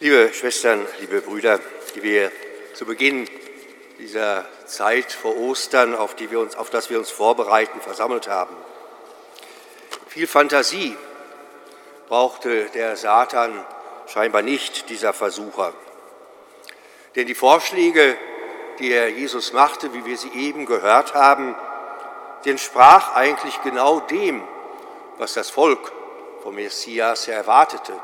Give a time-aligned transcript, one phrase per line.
[0.00, 1.58] Liebe Schwestern, liebe Brüder,
[1.96, 2.30] die wir
[2.74, 3.28] zu Beginn
[3.98, 8.54] dieser Zeit vor Ostern, auf, die wir uns, auf das wir uns vorbereiten, versammelt haben.
[10.06, 10.96] Viel Fantasie
[12.06, 13.66] brauchte der Satan
[14.06, 15.72] scheinbar nicht, dieser Versucher.
[17.16, 18.16] Denn die Vorschläge,
[18.78, 21.56] die er Jesus machte, wie wir sie eben gehört haben,
[22.44, 24.46] die entsprach eigentlich genau dem,
[25.16, 25.90] was das Volk
[26.44, 27.94] vom Messias erwartete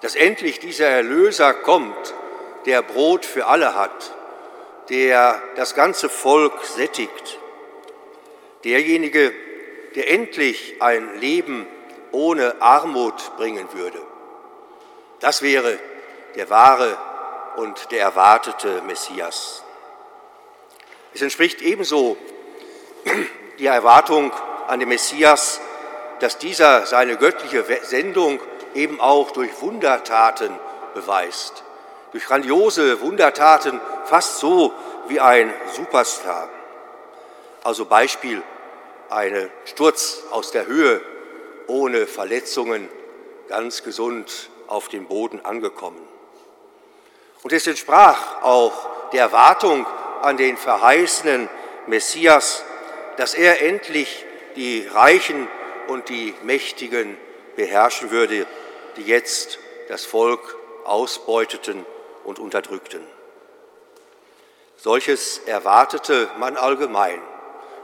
[0.00, 2.14] dass endlich dieser Erlöser kommt,
[2.66, 4.14] der Brot für alle hat,
[4.88, 7.38] der das ganze Volk sättigt,
[8.64, 9.32] derjenige,
[9.94, 11.66] der endlich ein Leben
[12.12, 14.00] ohne Armut bringen würde.
[15.20, 15.78] Das wäre
[16.34, 16.96] der wahre
[17.56, 19.62] und der erwartete Messias.
[21.12, 22.16] Es entspricht ebenso
[23.58, 24.32] der Erwartung
[24.68, 25.60] an den Messias,
[26.20, 28.40] dass dieser seine göttliche Sendung
[28.74, 30.58] eben auch durch Wundertaten
[30.94, 31.64] beweist.
[32.12, 34.72] Durch grandiose Wundertaten, fast so
[35.08, 36.48] wie ein Superstar.
[37.62, 38.42] Also Beispiel,
[39.10, 41.00] ein Sturz aus der Höhe
[41.66, 42.88] ohne Verletzungen,
[43.48, 46.00] ganz gesund auf dem Boden angekommen.
[47.42, 49.86] Und es entsprach auch der Erwartung
[50.22, 51.48] an den verheißenen
[51.86, 52.64] Messias,
[53.16, 54.24] dass er endlich
[54.56, 55.48] die Reichen
[55.88, 57.16] und die Mächtigen
[57.56, 58.46] beherrschen würde,
[59.00, 61.86] die jetzt das Volk ausbeuteten
[62.24, 63.00] und unterdrückten.
[64.76, 67.20] Solches erwartete man allgemein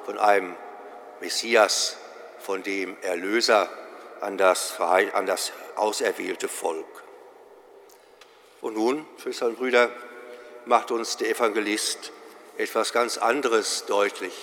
[0.05, 0.55] von einem
[1.21, 1.97] Messias,
[2.39, 3.69] von dem Erlöser
[4.21, 6.87] an das, an das auserwählte Volk.
[8.61, 9.91] Und nun, Schwestern und Brüder,
[10.65, 12.13] macht uns der Evangelist
[12.59, 14.35] etwas ganz anderes deutlich.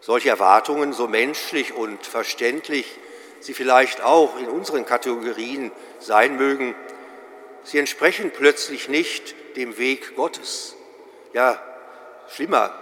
[0.00, 2.86] Solche Erwartungen, so menschlich und verständlich
[3.42, 6.74] sie vielleicht auch in unseren Kategorien sein mögen,
[7.64, 10.76] sie entsprechen plötzlich nicht dem Weg Gottes.
[11.32, 11.60] Ja,
[12.28, 12.72] schlimmer,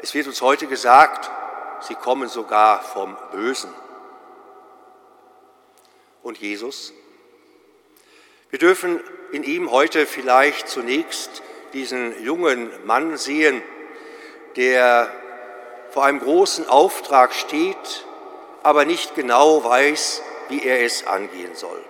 [0.00, 1.30] es wird uns heute gesagt,
[1.80, 3.72] sie kommen sogar vom Bösen.
[6.22, 6.92] Und Jesus?
[8.50, 11.42] Wir dürfen in ihm heute vielleicht zunächst
[11.72, 13.62] diesen jungen Mann sehen,
[14.56, 15.10] der
[15.90, 18.06] vor einem großen Auftrag steht,
[18.66, 21.80] aber nicht genau weiß, wie er es angehen soll.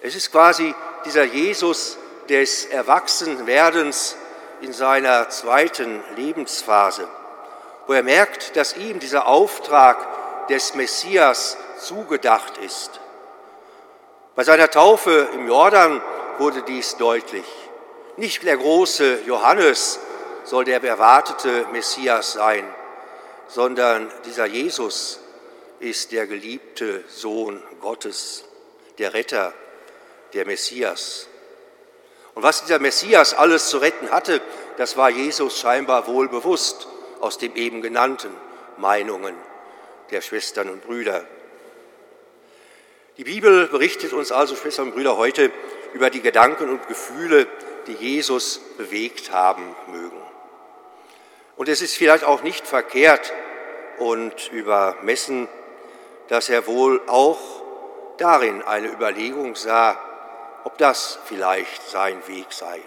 [0.00, 0.74] Es ist quasi
[1.04, 1.98] dieser Jesus
[2.30, 4.16] des Erwachsenwerdens
[4.62, 7.06] in seiner zweiten Lebensphase,
[7.86, 12.98] wo er merkt, dass ihm dieser Auftrag des Messias zugedacht ist.
[14.36, 16.00] Bei seiner Taufe im Jordan
[16.38, 17.44] wurde dies deutlich.
[18.16, 20.00] Nicht der große Johannes
[20.44, 22.64] soll der erwartete Messias sein,
[23.48, 25.20] sondern dieser Jesus,
[25.80, 28.44] ist der geliebte Sohn Gottes,
[28.98, 29.52] der Retter,
[30.32, 31.28] der Messias.
[32.34, 34.40] Und was dieser Messias alles zu retten hatte,
[34.76, 36.88] das war Jesus scheinbar wohl bewusst
[37.20, 38.30] aus den eben genannten
[38.76, 39.36] Meinungen
[40.10, 41.24] der Schwestern und Brüder.
[43.16, 45.52] Die Bibel berichtet uns also, Schwestern und Brüder, heute
[45.92, 47.46] über die Gedanken und Gefühle,
[47.86, 50.20] die Jesus bewegt haben mögen.
[51.56, 53.32] Und es ist vielleicht auch nicht verkehrt
[53.98, 55.48] und übermessen,
[56.28, 57.38] dass er wohl auch
[58.18, 59.98] darin eine Überlegung sah,
[60.64, 62.80] ob das vielleicht sein Weg sei.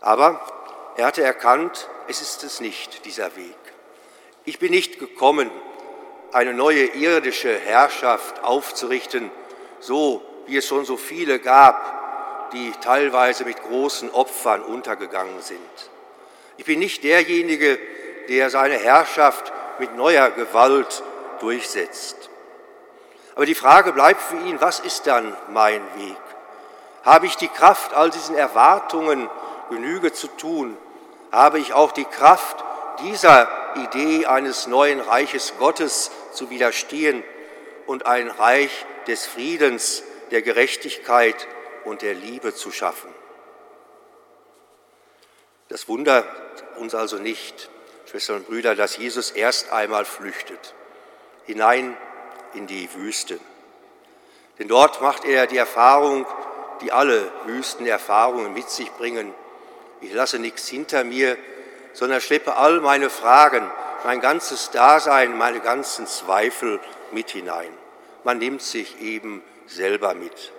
[0.00, 0.40] Aber
[0.96, 3.56] er hatte erkannt, es ist es nicht, dieser Weg.
[4.44, 5.50] Ich bin nicht gekommen,
[6.32, 9.30] eine neue irdische Herrschaft aufzurichten,
[9.80, 15.58] so wie es schon so viele gab, die teilweise mit großen Opfern untergegangen sind.
[16.56, 17.78] Ich bin nicht derjenige,
[18.28, 21.02] der seine Herrschaft mit neuer Gewalt
[21.40, 22.30] durchsetzt.
[23.36, 26.16] Aber die Frage bleibt für ihn, was ist dann mein Weg?
[27.04, 29.28] Habe ich die Kraft, all diesen Erwartungen
[29.68, 30.76] Genüge zu tun?
[31.30, 32.64] Habe ich auch die Kraft,
[33.02, 37.22] dieser Idee eines neuen Reiches Gottes zu widerstehen
[37.86, 41.46] und ein Reich des Friedens, der Gerechtigkeit
[41.84, 43.14] und der Liebe zu schaffen?
[45.68, 46.26] Das wundert
[46.78, 47.68] uns also nicht,
[48.06, 50.74] Schwestern und Brüder, dass Jesus erst einmal flüchtet
[51.46, 51.96] hinein
[52.54, 53.38] in die Wüste.
[54.58, 56.26] Denn dort macht er die Erfahrung,
[56.80, 59.34] die alle Wüstenerfahrungen mit sich bringen.
[60.00, 61.36] Ich lasse nichts hinter mir,
[61.92, 63.70] sondern schleppe all meine Fragen,
[64.04, 66.80] mein ganzes Dasein, meine ganzen Zweifel
[67.12, 67.72] mit hinein.
[68.24, 70.52] Man nimmt sich eben selber mit.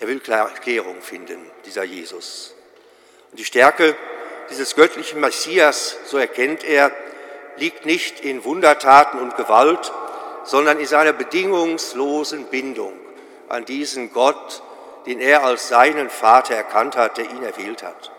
[0.00, 2.54] Er will Klärung finden, dieser Jesus.
[3.30, 3.96] Und die Stärke
[4.50, 6.92] dieses göttlichen Messias, so erkennt er,
[7.58, 9.92] liegt nicht in Wundertaten und Gewalt,
[10.44, 12.92] sondern in seiner bedingungslosen Bindung,
[13.48, 14.62] an diesen Gott,
[15.06, 18.10] den er als seinen Vater erkannt hat, der ihn erwählt hat.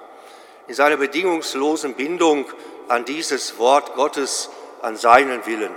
[0.68, 2.45] In seiner bedingungslosen Bindung
[2.88, 4.50] an dieses Wort Gottes,
[4.81, 5.75] an seinen Willen.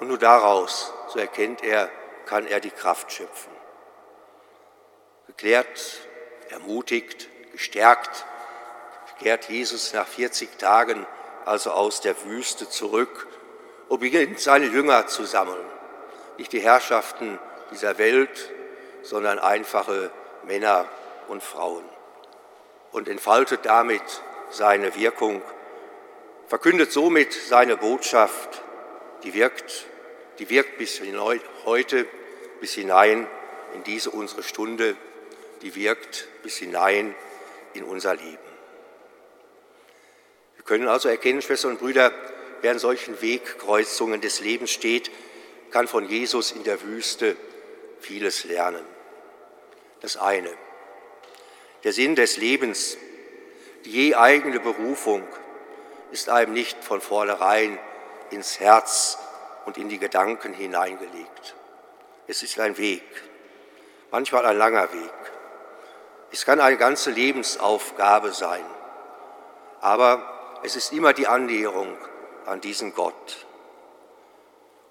[0.00, 1.90] Und nur daraus, so erkennt er,
[2.26, 3.52] kann er die Kraft schöpfen.
[5.26, 6.00] Geklärt,
[6.50, 8.24] ermutigt, gestärkt,
[9.20, 11.06] kehrt Jesus nach 40 Tagen
[11.44, 13.26] also aus der Wüste zurück
[13.88, 15.64] und beginnt seine Jünger zu sammeln.
[16.38, 17.38] Nicht die Herrschaften
[17.70, 18.50] dieser Welt,
[19.02, 20.10] sondern einfache
[20.44, 20.86] Männer
[21.28, 21.84] und Frauen.
[22.92, 24.02] Und entfaltet damit
[24.50, 25.42] seine Wirkung,
[26.46, 28.62] verkündet somit seine Botschaft,
[29.22, 29.86] die wirkt,
[30.38, 31.00] die wirkt bis
[31.64, 32.06] heute,
[32.60, 33.26] bis hinein
[33.74, 34.96] in diese unsere Stunde,
[35.62, 37.14] die wirkt bis hinein
[37.72, 38.53] in unser Leben.
[40.64, 42.10] Wir können also erkennen, Schwestern und Brüder,
[42.62, 45.10] wer an solchen Wegkreuzungen des Lebens steht,
[45.70, 47.36] kann von Jesus in der Wüste
[48.00, 48.82] vieles lernen.
[50.00, 50.50] Das eine,
[51.82, 52.96] der Sinn des Lebens,
[53.84, 55.22] die je eigene Berufung
[56.12, 57.78] ist einem nicht von vornherein
[58.30, 59.18] ins Herz
[59.66, 61.54] und in die Gedanken hineingelegt.
[62.26, 63.02] Es ist ein Weg,
[64.10, 65.12] manchmal ein langer Weg.
[66.32, 68.64] Es kann eine ganze Lebensaufgabe sein,
[69.82, 70.33] aber
[70.64, 71.94] es ist immer die Annäherung
[72.46, 73.46] an diesen Gott.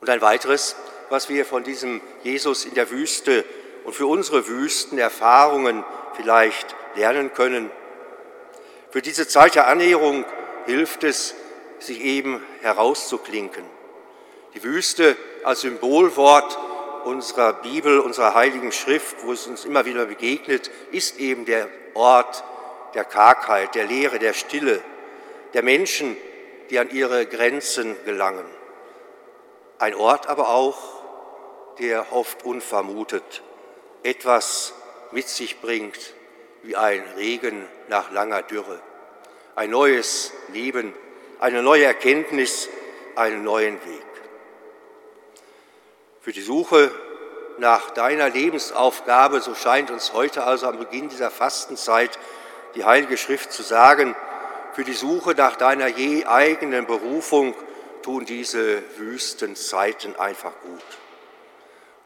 [0.02, 0.76] Und ein weiteres,
[1.10, 3.44] was wir von diesem Jesus in der Wüste
[3.84, 5.84] und für unsere Wüstenerfahrungen
[6.16, 7.72] vielleicht lernen können.
[8.92, 10.26] Für diese Zeit der Annäherung
[10.68, 11.34] hilft es,
[11.80, 13.64] sich eben herauszuklinken.
[14.54, 16.58] Die Wüste als Symbolwort
[17.04, 22.44] unserer Bibel, unserer heiligen Schrift, wo es uns immer wieder begegnet, ist eben der Ort
[22.94, 24.82] der Kargheit, der Leere, der Stille,
[25.54, 26.18] der Menschen,
[26.70, 28.46] die an ihre Grenzen gelangen.
[29.80, 30.78] Ein Ort aber auch,
[31.80, 33.42] der oft unvermutet
[34.04, 34.74] etwas
[35.12, 36.14] mit sich bringt,
[36.64, 38.80] wie ein Regen nach langer Dürre.
[39.56, 40.94] Ein neues Leben,
[41.40, 42.70] eine neue Erkenntnis,
[43.16, 44.04] einen neuen Weg.
[46.22, 46.92] Für die Suche
[47.58, 52.18] nach deiner Lebensaufgabe, so scheint uns heute also am Beginn dieser Fastenzeit
[52.76, 54.16] die Heilige Schrift zu sagen,
[54.74, 57.54] für die Suche nach deiner je eigenen Berufung
[58.02, 60.82] tun diese Wüstenzeiten einfach gut.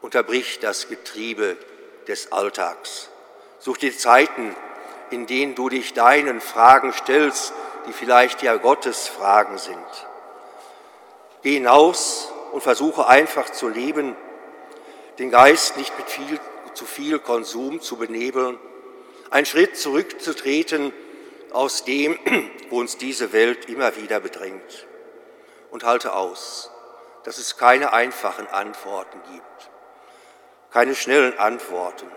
[0.02, 1.56] Unterbrich das Getriebe
[2.06, 3.08] des Alltags.
[3.58, 4.54] Such die Zeiten,
[5.10, 7.52] in denen du dich deinen Fragen stellst,
[7.86, 9.78] die vielleicht ja Gottes Fragen sind.
[11.42, 14.14] Geh hinaus und versuche einfach zu leben,
[15.18, 16.38] den Geist nicht mit viel,
[16.74, 18.58] zu viel Konsum zu benebeln,
[19.30, 20.92] einen Schritt zurückzutreten
[21.52, 22.18] aus dem,
[22.70, 24.86] wo uns diese Welt immer wieder bedrängt.
[25.70, 26.70] Und halte aus,
[27.24, 29.70] dass es keine einfachen Antworten gibt,
[30.70, 32.10] keine schnellen Antworten.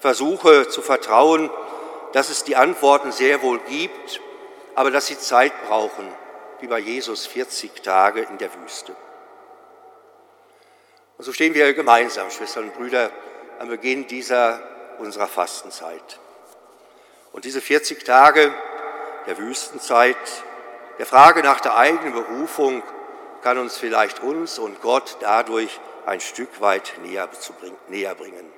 [0.00, 1.50] Versuche zu vertrauen,
[2.12, 4.20] dass es die Antworten sehr wohl gibt,
[4.74, 6.06] aber dass sie Zeit brauchen,
[6.60, 8.94] wie bei Jesus 40 Tage in der Wüste.
[11.18, 13.10] Und so stehen wir gemeinsam, Schwestern und Brüder,
[13.58, 14.60] am Beginn dieser
[14.98, 16.18] unserer Fastenzeit.
[17.36, 18.50] Und diese 40 Tage
[19.26, 20.16] der Wüstenzeit,
[20.98, 22.82] der Frage nach der eigenen Berufung,
[23.42, 27.28] kann uns vielleicht uns und Gott dadurch ein Stück weit näher,
[27.88, 28.50] näher bringen.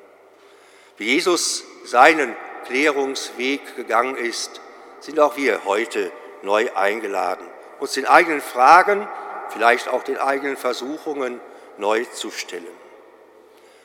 [0.97, 2.37] Wie Jesus seinen
[2.67, 4.61] Klärungsweg gegangen ist,
[5.01, 7.49] sind auch wir heute neu eingeladen,
[7.81, 9.09] uns den eigenen Fragen,
[9.49, 11.41] vielleicht auch den eigenen Versuchungen
[11.79, 12.65] neu zu stellen,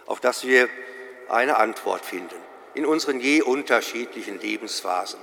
[0.06, 0.70] auf dass wir
[1.30, 5.20] eine Antwort finden in unseren je unterschiedlichen Lebensphasen.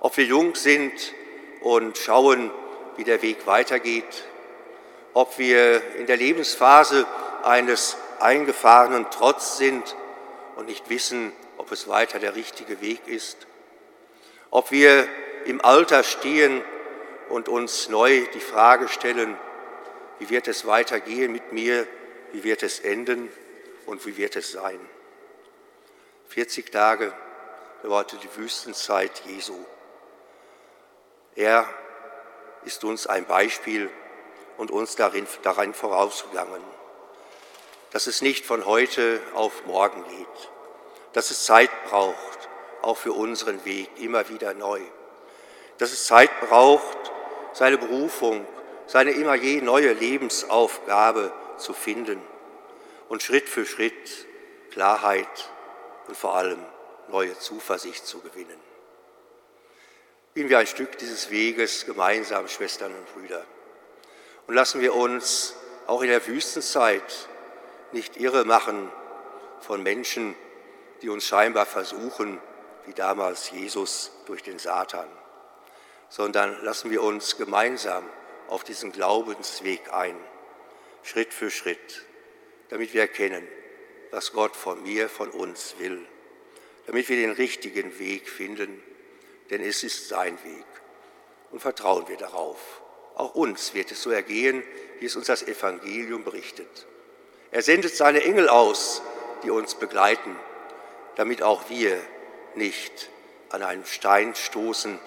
[0.00, 0.92] Ob wir jung sind
[1.60, 2.50] und schauen,
[2.96, 4.24] wie der Weg weitergeht,
[5.12, 7.06] ob wir in der Lebensphase
[7.42, 9.96] eines eingefahrenen Trotz sind
[10.56, 13.46] und nicht wissen, ob es weiter der richtige Weg ist,
[14.50, 15.08] ob wir
[15.46, 16.62] im Alter stehen
[17.28, 19.36] und uns neu die Frage stellen,
[20.18, 21.86] wie wird es weitergehen mit mir,
[22.32, 23.28] wie wird es enden
[23.86, 24.78] und wie wird es sein.
[26.34, 27.12] 40 Tage
[27.80, 29.54] bedeutet die Wüstenzeit Jesu.
[31.36, 31.64] Er
[32.64, 33.88] ist uns ein Beispiel
[34.56, 36.60] und uns darin, darin vorausgegangen,
[37.92, 40.50] dass es nicht von heute auf morgen geht,
[41.12, 42.48] dass es Zeit braucht,
[42.82, 44.80] auch für unseren Weg immer wieder neu,
[45.78, 47.12] dass es Zeit braucht,
[47.52, 48.44] seine Berufung,
[48.88, 52.20] seine immer je neue Lebensaufgabe zu finden
[53.08, 54.26] und Schritt für Schritt
[54.72, 55.53] Klarheit
[56.08, 56.58] und vor allem
[57.08, 58.60] neue Zuversicht zu gewinnen.
[60.34, 63.44] Gehen wir ein Stück dieses Weges gemeinsam, Schwestern und Brüder.
[64.46, 65.54] Und lassen wir uns
[65.86, 67.28] auch in der Wüstenzeit
[67.92, 68.90] nicht irre machen
[69.60, 70.34] von Menschen,
[71.02, 72.40] die uns scheinbar versuchen,
[72.86, 75.08] wie damals Jesus durch den Satan,
[76.08, 78.04] sondern lassen wir uns gemeinsam
[78.48, 80.16] auf diesen Glaubensweg ein,
[81.02, 82.04] Schritt für Schritt,
[82.68, 83.46] damit wir erkennen,
[84.10, 86.06] was Gott von mir, von uns will,
[86.86, 88.82] damit wir den richtigen Weg finden,
[89.50, 90.64] denn es ist sein Weg.
[91.50, 92.82] Und vertrauen wir darauf.
[93.14, 94.62] Auch uns wird es so ergehen,
[94.98, 96.86] wie es uns das Evangelium berichtet.
[97.52, 99.02] Er sendet seine Engel aus,
[99.44, 100.36] die uns begleiten,
[101.14, 102.00] damit auch wir
[102.56, 103.10] nicht
[103.50, 104.98] an einen Stein stoßen,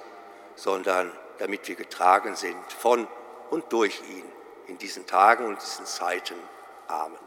[0.56, 3.08] sondern damit wir getragen sind von
[3.50, 4.24] und durch ihn
[4.68, 6.36] in diesen Tagen und diesen Zeiten.
[6.88, 7.27] Amen.